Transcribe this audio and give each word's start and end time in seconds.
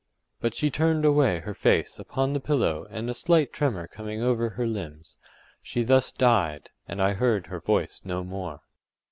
”but 0.41 0.55
she 0.55 0.71
turned 0.71 1.05
away 1.05 1.41
her 1.41 1.53
face 1.53 1.99
upon 1.99 2.33
the 2.33 2.39
pillow 2.39 2.87
and 2.89 3.07
a 3.07 3.13
slight 3.13 3.53
tremor 3.53 3.85
coming 3.87 4.19
over 4.19 4.49
her 4.49 4.65
limbs, 4.65 5.19
she 5.61 5.83
thus 5.83 6.11
died, 6.11 6.71
and 6.87 6.99
I 6.99 7.13
heard 7.13 7.45
her 7.45 7.59
voice 7.59 8.01
no 8.03 8.23
more. 8.23 8.61